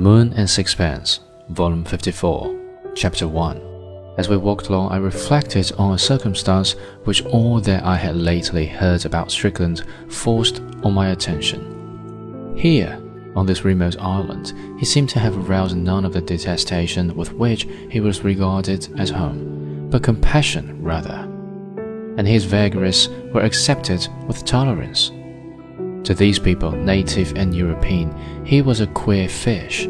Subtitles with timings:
[0.00, 1.20] Moon and Sixpence,
[1.50, 4.14] Volume 54, Chapter 1.
[4.16, 6.72] As we walked along, I reflected on a circumstance
[7.04, 12.54] which all that I had lately heard about Strickland forced on my attention.
[12.56, 12.98] Here,
[13.36, 17.66] on this remote island, he seemed to have aroused none of the detestation with which
[17.90, 21.28] he was regarded at home, but compassion rather.
[22.16, 25.10] And his vagaries were accepted with tolerance.
[26.04, 28.12] To these people, native and European,
[28.44, 29.86] he was a queer fish,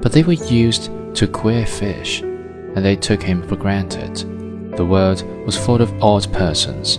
[0.00, 4.16] but they were used to queer fish, and they took him for granted.
[4.76, 6.98] The world was full of odd persons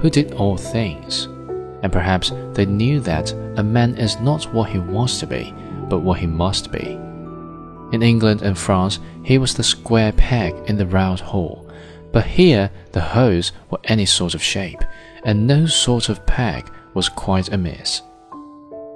[0.00, 1.24] who did odd things,
[1.82, 5.52] and perhaps they knew that a man is not what he wants to be,
[5.88, 6.98] but what he must be.
[7.92, 11.70] In England and France, he was the square peg in the round hole,
[12.12, 14.82] but here the holes were any sort of shape,
[15.24, 18.02] and no sort of peg was quite amiss.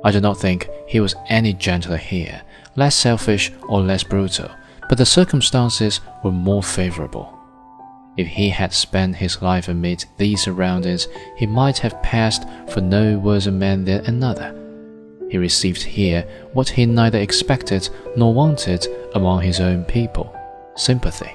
[0.03, 2.42] I do not think he was any gentler here,
[2.75, 4.50] less selfish or less brutal,
[4.89, 7.33] but the circumstances were more favorable.
[8.17, 13.17] If he had spent his life amid these surroundings, he might have passed for no
[13.20, 14.53] worse a man than another.
[15.31, 16.22] He received here
[16.55, 20.37] what he neither expected nor wanted among his own people
[20.75, 21.31] sympathy.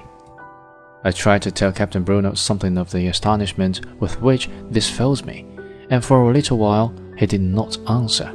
[1.05, 5.45] I tried to tell Captain Bruno something of the astonishment with which this fills me,
[5.89, 8.31] and for a little while he did not answer.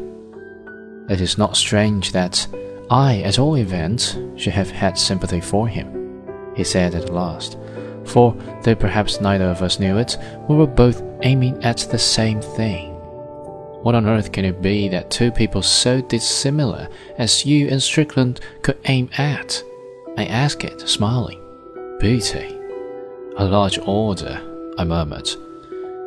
[1.09, 2.47] It is not strange that
[2.91, 6.23] I, at all events, should have had sympathy for him,
[6.55, 7.59] he said at last,
[8.05, 10.17] for though perhaps neither of us knew it,
[10.49, 12.91] we were both aiming at the same thing.
[13.83, 18.41] What on earth can it be that two people so dissimilar as you and Strickland
[18.63, 19.63] could aim at?
[20.17, 21.41] I asked it, smiling.
[21.99, 22.59] Beauty.
[23.39, 24.41] A large order,
[24.79, 25.29] I murmured.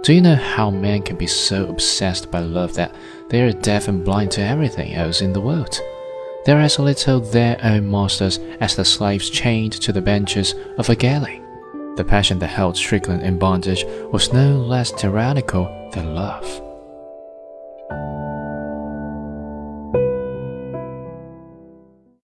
[0.05, 2.93] Do you know how men can be so obsessed by love that
[3.29, 5.81] they are deaf and blind to everything else in the world?
[6.45, 10.89] They are as little their own masters as the slaves chained to the benches of
[10.89, 11.41] a galley.
[11.95, 16.45] The passion that held Strickland in bondage was no less tyrannical than love.